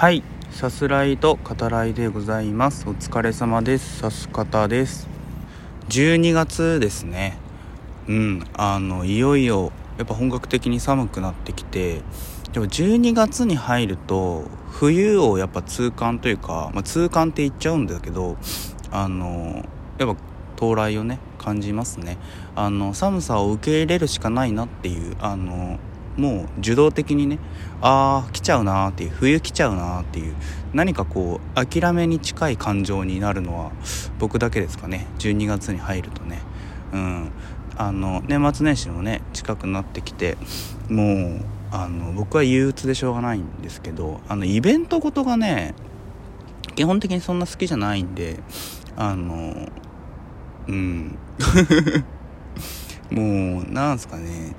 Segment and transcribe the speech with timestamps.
[0.00, 0.22] はい。
[0.50, 2.88] さすらいと語らいでございます。
[2.88, 3.98] お疲れ様です。
[3.98, 5.06] さす方です。
[5.90, 7.36] 12月ですね。
[8.08, 8.42] うん。
[8.54, 12.00] あのいよいよやっぱ本格的に寒くなってきて
[12.54, 18.38] でも12月に入ると冬をやっぱ痛感というか、まあ、痛感って言っちゃうんだけど
[18.90, 19.66] あの
[19.98, 20.22] やっぱ
[20.56, 22.16] 到来をね感じますね。
[22.56, 25.78] あの寒さを受け入れるしかないなっていうあの
[26.16, 27.38] もう受動的にね
[27.80, 30.34] ああ来ちゃうなーっていう冬来ちゃうなーっていう
[30.72, 33.72] 何かこう諦めに近い感情になるのは
[34.18, 35.06] 僕だけですかね。
[35.18, 36.40] 12月に入るとね。
[36.92, 37.32] うん。
[37.76, 40.36] あの年末年始もね近くなってきて
[40.90, 45.74] もうあの僕は憂鬱でしょうがないんですけどあのイベントごとがね
[46.74, 48.40] 基本的にそんな好きじゃないんで
[48.96, 49.68] あの
[50.68, 51.18] うん。
[53.10, 54.54] もうなんすかね。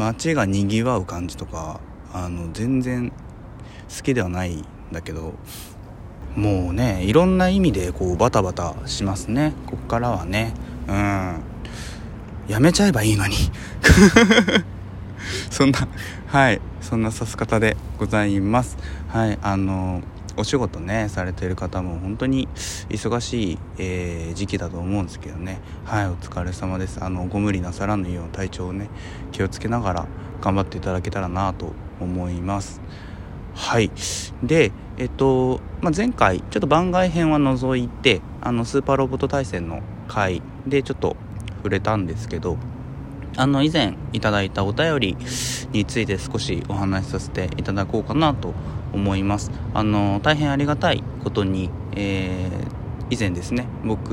[0.00, 1.80] 街がにぎわう感じとか
[2.12, 5.34] あの全然好きではないんだけど
[6.34, 9.52] もうねいろんな意味でこうバタバタしますね。
[9.66, 10.54] こっからはね。
[10.88, 11.42] うん。
[12.48, 13.34] やめちゃえばいいのに。
[15.50, 15.86] そんな
[16.28, 16.60] はい。
[16.80, 18.78] そんなさす方でございます。
[19.08, 19.38] はい。
[19.42, 20.02] あの
[20.36, 22.48] お仕事ねされてる方も本当に
[22.88, 25.60] 忙しい、えー、時期だと思うんですけどね。
[25.84, 27.02] はいお疲れ様です。
[27.02, 28.88] あのご無理なさらぬよう体調をね
[29.32, 30.06] 気をつけながら
[30.40, 32.80] 頑張っていただけたらなと思います。
[33.54, 33.90] はい。
[34.42, 41.16] でえっと、まあ、前回ちょっと番外編は除いてあのスーパーロボット対戦の回でちょっと
[41.56, 42.56] 触れたんですけど
[43.36, 45.16] あの以前いただいたお便り
[45.72, 48.54] について少しお話しさせていただこうかなと
[48.92, 49.50] 思います。
[49.74, 54.10] あの大変ありがたいことに、えー、以前ですね僕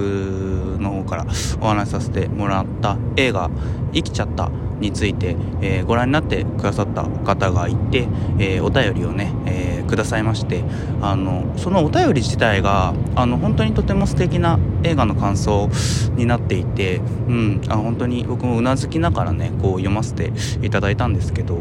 [0.79, 1.25] の方から
[1.61, 3.49] お話しさせてもらった映画
[3.93, 10.63] 「生きちゃった」について、えー、ご覧になってくださった方がいて、えー、お便りをね、えー、くださいまして
[11.01, 15.69] あのそのお便り自体があの本当にとても素敵な映画の感想
[16.15, 16.97] になっていて、
[17.27, 20.31] うん、あ本当に僕もうなずきながらねこう読ませて
[20.61, 21.57] いただいたんですけど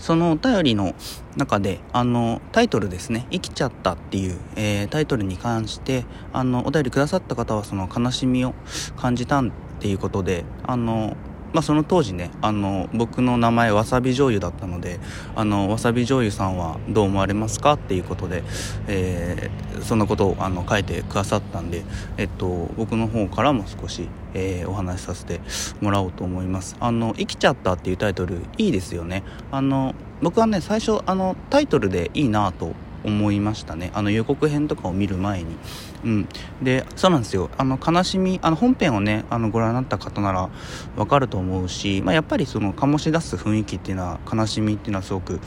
[0.00, 0.94] そのお便りの
[1.36, 8.54] 中であのタイトルですね「生きちゃった」っていう、えー、タイトルに関してあのお便りくださった方はその悲しみを
[8.96, 9.50] 感じたっ
[9.80, 11.16] ていうことであの
[11.52, 15.00] まあ、その当時ねあの僕の名前わさび醤油だったので
[15.34, 18.42] あのわさび醤油さんはどう思われますかっていうことで、
[18.86, 21.84] えー、そんなことをあの書いてくださったんで、
[22.16, 25.40] えっと、僕の方からも少し、えー、お話しさせて
[25.80, 26.76] もらおうと思います。
[26.80, 29.22] あの生きちゃったっていうタイトルいいですよね。
[29.50, 32.72] あの僕はね最初あのタイトルでいいなと
[33.04, 33.90] 思いましたね。
[33.94, 35.56] あの予告編とかを見る前に。
[36.04, 36.28] うん。
[36.62, 37.50] でそうなんですよ。
[37.56, 40.48] あの悲しみあの本編をねあのご覧になった方なら
[40.96, 45.40] わかると思うし、まあ、やっぱりその醸し出す雰囲気っていうのは悲しみっていうのはすごく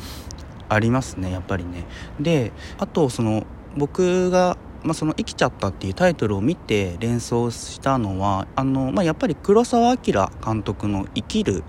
[0.69, 1.85] ありますねやっぱりね。
[2.19, 3.45] であとその
[3.75, 11.63] 僕がまあ、その「生きちゃった」っていうタイトルを見て連想したのはあの、まあ、やっぱり黒澤明監督の「生きる」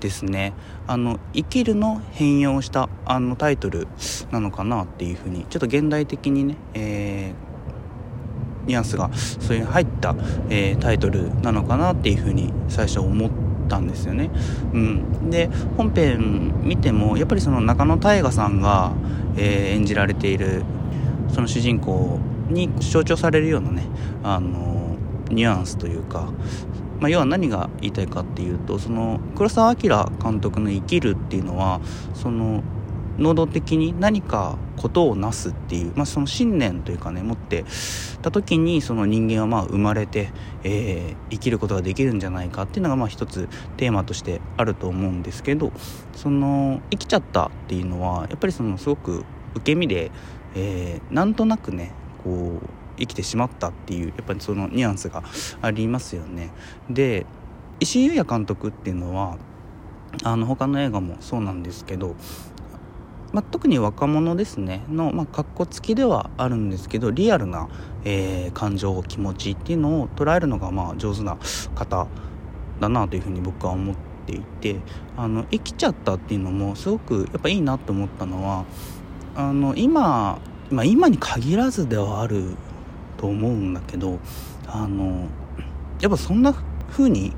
[0.00, 0.54] ですね。
[0.90, 3.86] あの生きるの変容したあのタイトル
[4.32, 10.16] なのかなっていうふうにちょっと現代的にね、えー、ニュアンスがそういう入った、
[10.48, 13.30] えー、タイトルなのかなっていうふうに最初思っ
[13.68, 14.32] たんですよね。
[14.72, 18.92] うん、で本編見てもやっぱりその中野大河さんが、
[19.36, 20.64] えー、演じられている
[21.32, 22.18] その主人公
[22.48, 23.86] に象徴されるようなね
[24.24, 24.96] あの
[25.28, 26.32] ニュアンスというか
[27.00, 31.80] まあ、要は何が言いたいかっていうとその黒澤明監督の「生きる」っていうのは
[32.14, 32.62] その
[33.18, 37.64] 能動的に何かことをなすっていう、まあ、その信念というかね持って
[38.22, 40.32] た時にその人間はまあ生まれて、
[40.64, 45.70] えー、生きることができるんじゃないかっていうのがまあ一つテーマとしてあると思うんですけど
[46.16, 49.24] その生きちゃったっていうのはやっぱりそのすごく
[49.54, 50.10] 受け身で、
[50.54, 51.92] えー、なんとなくね
[52.24, 55.24] こう生きてしまったっていうやっぱりそのニュアンスが
[55.62, 56.50] ありますよね。
[56.88, 57.26] で
[57.80, 59.38] 石井優也監督っていうのは
[60.22, 62.14] あの他の映画もそうなんですけど、
[63.32, 67.68] まあ、特に若者ですねの、まあ、かっこつきではあるんですけどリアルな、
[68.04, 71.38] えー、感情気持ちっていうのを捉えるのがまあ上手な
[71.74, 72.06] 方
[72.80, 73.96] だなというふうに僕は思っ
[74.26, 74.76] ていて
[75.16, 78.64] あの生きちゃったっていうのもすごくやっぱいいなと思ったのは
[79.36, 80.38] あの今、
[80.70, 82.56] まあ、今に限らずではある
[83.20, 84.18] と思うんだけど
[84.66, 85.28] あの
[86.00, 86.54] やっぱそんな
[86.90, 87.34] 風に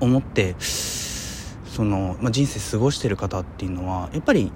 [0.00, 4.50] 思ってその、まあ、人生過ごしてる方っていうのはやっぱり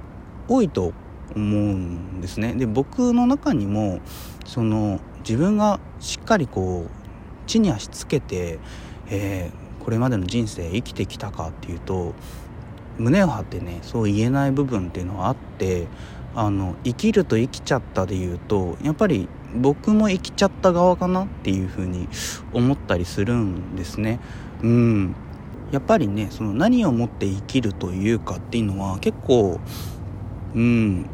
[0.48, 0.94] 多いと
[1.36, 2.54] 思うんですね。
[2.54, 4.00] で僕の中にも
[4.46, 8.58] その自分がしっかりこう地に足つけて、
[9.08, 12.14] えー、これまでの人生生きてきたかっていうと
[12.98, 15.86] 胸を張ってねそう言えない部分っていうのはあって
[16.34, 22.08] あの生きると生きちゃったで言うとやっぱり僕も生きちゃった側かなっていうふうに
[22.52, 24.20] 思ったりするんですね。
[24.62, 25.14] うん。
[25.70, 29.58] やっぱりねその何をもって生きるというかっていうのは結構
[30.54, 31.06] うん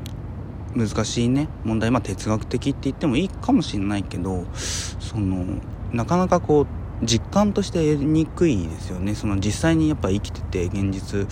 [0.75, 1.49] 難しいね。
[1.65, 5.45] 問題まあ哲学的って言ってもいいかもしれないけどその
[5.93, 6.67] なかなかこ
[7.03, 9.15] う実感として得にくいですよね。
[9.15, 11.27] その実際にやっぱ生きてて現実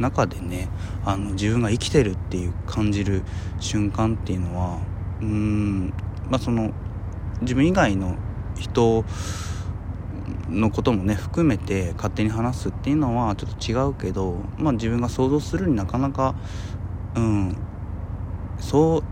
[0.00, 0.68] 中でね
[1.04, 3.22] あの自分が生きてるっていう感じる
[3.60, 4.80] 瞬間っていうのは
[5.20, 5.94] うーん
[6.30, 6.72] まあその
[7.40, 8.16] 自分以外の
[8.58, 9.04] 人
[10.48, 16.34] のこともね含めて勝手に話すっていうのはちょっと違うけどまあ自分が想像するになかなか
[17.14, 17.56] うん
[18.58, 19.02] そう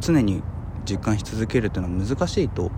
[0.00, 0.42] 常に
[0.84, 2.70] 実感し続けるっていうのは難しいと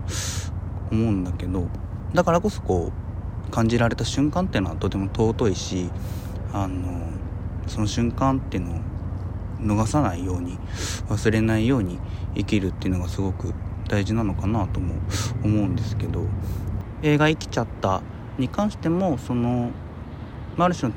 [0.91, 1.67] 思うんだけど
[2.13, 2.91] だからこそこ
[3.47, 5.89] う感じられた瞬間っていうのはとても尊いし
[6.53, 7.09] あの
[7.67, 8.79] その瞬間っていうのを
[9.61, 10.57] 逃さないように
[11.09, 11.99] 忘れないように
[12.35, 13.53] 生きるっていうのがすごく
[13.87, 14.95] 大事なのかなとも
[15.43, 16.25] 思うんですけど
[17.01, 18.01] 映画「生きちゃった」
[18.37, 19.71] に関してもその、
[20.57, 20.95] あ、る種の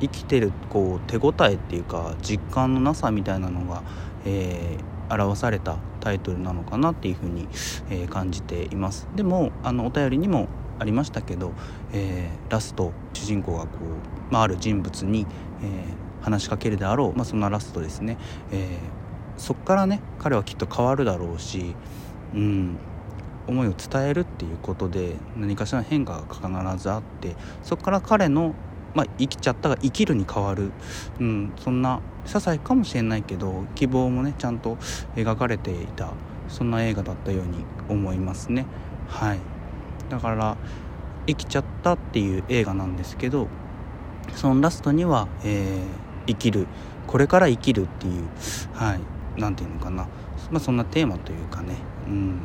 [0.00, 3.82] 生きてるこう手応えっていうか実感のなさみたいなのが、
[4.24, 7.48] えー、表されたタイトルなのかなっていうふうに、
[7.90, 9.08] えー、感じています。
[9.16, 10.48] でもあのお便りにも
[10.78, 11.52] ありましたけど、
[11.92, 13.68] えー、ラスト主人公がこ
[14.30, 15.26] う、まあ、ある人物に、
[15.62, 15.84] え
[16.20, 18.16] 話しかけるであろう、まあ、そんなラストですね、
[18.52, 18.78] え
[19.36, 21.74] そっからね彼はきっと変わるだろうし、
[22.34, 22.76] うん、
[23.46, 28.54] 思いを伝えるっていうことで何かしら変化が必ずあってそこから彼の
[28.94, 30.72] まあ、生きちゃったが生きるに変わる、
[31.20, 34.76] うん、そんな些細かもしれないけど希望もねちゃんと
[35.14, 36.14] 描かれていた。
[36.48, 38.66] そんな映画だったように思いますね。
[39.08, 39.38] はい。
[40.08, 40.56] だから
[41.26, 43.48] 「生きちゃった」っていう映画なんですけど
[44.34, 46.66] そのラストには、えー、生きる。
[47.06, 48.24] これから生きるっていう
[48.74, 49.00] はい。
[49.38, 50.08] 何て言うのかな、
[50.50, 51.76] まあ、そんなテーマというかね、
[52.08, 52.40] うん、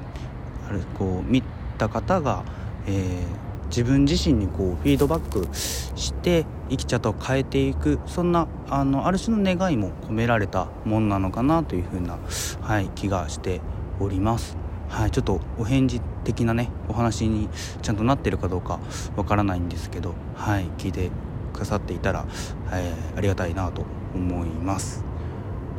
[0.69, 1.42] あるこう見
[1.77, 2.44] た方が、
[2.86, 12.19] えー自分自身にこうフィードバックして生き方を変えていくそんなあのある種の願いも込められたもんなのかなというふうな、
[12.62, 13.62] はい、気がして
[14.00, 14.57] おります。
[14.89, 17.50] はい、ちょっとお返事的なねお話に
[17.81, 18.80] ちゃんとなってるかどうか
[19.16, 21.09] わからないんですけど、はい、聞いて
[21.51, 22.27] くださっていたら、
[22.71, 25.04] えー、ありがたいなと思います。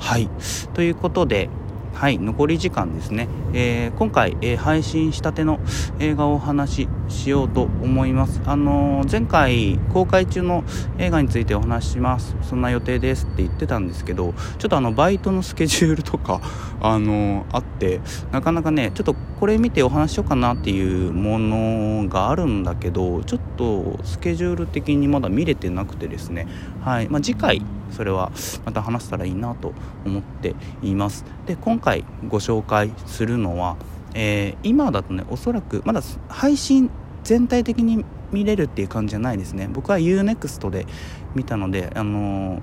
[0.00, 0.28] はい
[0.74, 1.48] ということで
[1.94, 5.60] はい残り時間ですね、えー、今回、えー、配信したての
[6.00, 8.40] 映画をお話ししようと思います。
[8.46, 10.64] あのー、前回公開中の
[10.98, 12.34] 映画についてお話しします。
[12.42, 13.26] そんな予定です。
[13.26, 16.40] って言ってたんですけどちょっとあのバイトのスケジュールとか
[16.82, 18.00] あのあって
[18.32, 26.48] なかなかねちょっとこれ見てお話しようかなっていうものがあるんだけどちょっとスケジュール的にまだ見れてなくてですね。
[26.82, 27.62] はい、まあ、次回
[27.94, 28.30] それは
[28.64, 29.72] また話せたらいいなと
[30.04, 31.24] 思っています。
[31.46, 33.76] で今回ご紹介するのは、
[34.14, 36.90] えー、今だとねおそらくまだ配信
[37.22, 39.68] 全体的に見れるっていう感じじゃないですね。
[39.72, 40.86] 僕は UNEXT で
[41.34, 42.60] 見たのであのー、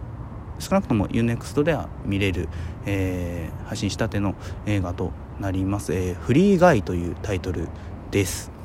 [0.59, 2.49] 少なくとも UNEXT では見れる、
[2.85, 4.35] えー、配信したての
[4.65, 7.67] 映画となります、えー、フリーガイというタイトル
[8.11, 8.60] です。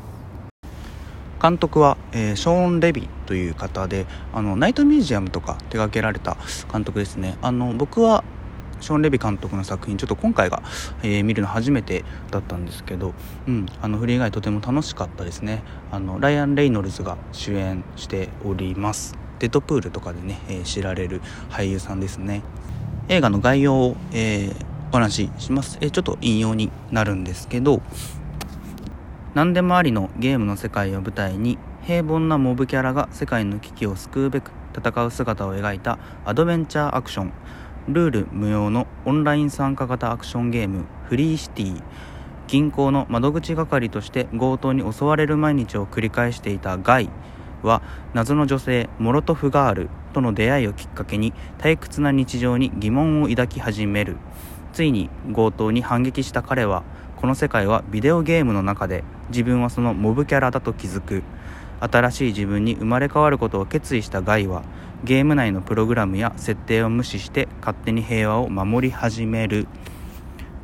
[1.46, 6.36] 監督は、えー、ショーン・レビという方であのナイトミュージアムとか手掛けられた
[6.72, 7.38] 監督ですね。
[7.40, 8.24] あの僕は
[8.80, 10.64] ショーン・レビ監督の作品ちょっと今回が、
[11.04, 13.14] えー、見るの初めてだったんですけど、
[13.46, 15.62] うん、あのフリー以外とても楽しかったですね。
[15.92, 19.16] あのライアン・レイノルズが主演しております。
[19.38, 22.42] デッドプールとかでね、えー、知られる俳優さんですね。
[23.08, 24.54] 映画の概要を、えー、
[24.90, 27.82] お話しします、え、ちょっと引用になるんですけど
[29.36, 37.32] 何でもありのゲームの世界を舞台に平凡なモブキャラが世界の危機を救うべく戦う姿を描いたアドベンチャーアクション。
[37.86, 41.82] ルール無用のオンライン参加型アクションゲームフリーシティ。
[42.46, 47.10] 銀行の窓口係として強盗に襲われる毎日を繰り返していたガイ
[47.62, 47.82] は
[48.14, 54.16] 謎の女性モロトフガールとの出会いをきっかけに退屈な日常に疑問を抱き始める。
[54.72, 56.84] ついに強盗に反撃した彼は
[57.16, 61.22] この世界はビデオゲームの中で自分はそのモブキャラだと気づく。
[61.78, 64.62] 新しい自分に生まれ変わることを決意したガイは
[65.04, 69.66] ゲーム内のプログラムや設定を無視して勝手に平和を守り始める。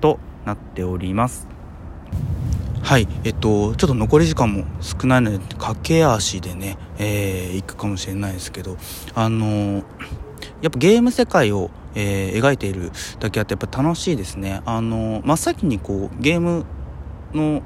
[0.01, 1.47] となっております。
[2.83, 8.77] はいえっとちょっと残り時間も少ないので駆け足でね、えー、行くかもしれないですけど
[9.15, 9.85] あのー、
[10.61, 12.91] やっぱゲーム世界をえー、描いている
[13.21, 14.63] だけあってやっぱ楽しいですね。
[14.65, 16.65] あの真っ先にこうゲーム
[17.35, 17.63] の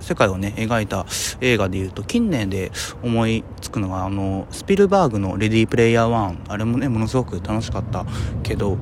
[0.00, 1.06] 世界をね描いた
[1.40, 8.04] 映画でいうと近年で思いつくのがあのスピルバーグの「レディープレイヤー1」あれもねものすごく楽しかった
[8.42, 8.78] けど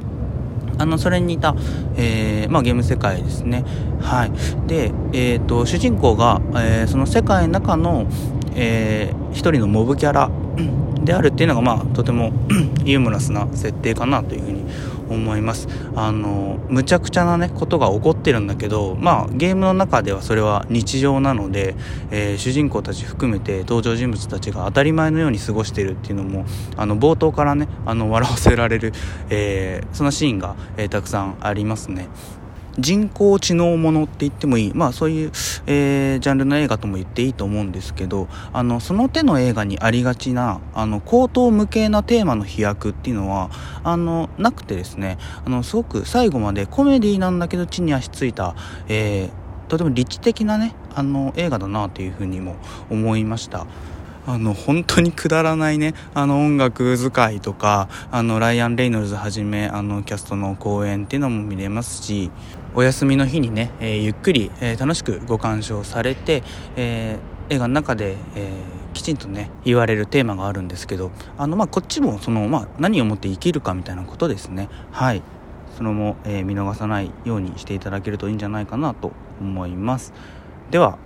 [0.78, 1.54] あのそれに似た、
[1.96, 3.64] えーまあ、ゲーム世界ですね。
[4.00, 4.32] はい、
[4.68, 8.06] で、えーと、主人公が、えー、その世界の中の、
[8.54, 10.30] えー、一人のモブキャラ
[11.04, 12.32] であるっていうのが、まあ、とても
[12.84, 14.64] ユーモラスな設定かなというふうに
[15.08, 21.74] 思いますあのむちゃくちゃなねことが起こってるんだけどまあゲームの中ではそれは日常なので、
[22.10, 26.44] えー、主人公たち含めて登場人物たちが当たり前のように過ごしてるっていうのも
[26.76, 28.92] あの冒頭からねあの笑わせられる、
[29.30, 32.08] えー、そのシーンが、えー、たくさんありますね。
[32.78, 35.32] 人工知能ものって言ってもいい、まあそういう、
[35.66, 43.50] えー、ジャンルの映画とも言っていいと思うんですけど、あの、その手の映画にありがちな、あの、高等無形なテーマの飛躍っていうのは、
[43.84, 48.54] あの、なくてですね、あの、すごく最後までコメディなんだけど地に足ついた、
[48.88, 49.30] えー、
[49.68, 52.56] とても理知的なね、あの、映画だなというふうにも
[52.90, 53.66] 思いました。
[54.28, 55.94] あの本当にくだらないね。
[56.12, 62.30] あの音楽使いとかあのライアン・レイノルズはじめあのキャストの公演っていうのも見れますし
[62.74, 66.42] お休みの日にね、えー、ゆっくり、えー、楽しくご鑑賞されて、
[66.76, 68.52] えー、映画の中で、え
[68.92, 74.68] きちんとね言われるテーマがあるんですけどあの、まあ、こっちもその、まあ、何をもって生きるかみたいなことですね。
[74.92, 75.22] はい。
[75.78, 80.12] それも、え見逃さないようにしていただけるといいんじゃないかなと思います。
[80.70, 80.98] では